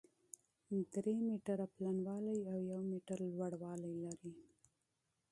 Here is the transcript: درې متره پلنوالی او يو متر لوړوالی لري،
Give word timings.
درې 0.93 1.15
متره 1.27 1.65
پلنوالی 1.75 2.39
او 2.51 2.59
يو 2.71 2.81
متر 2.91 3.19
لوړوالی 3.37 3.93
لري، 4.05 4.33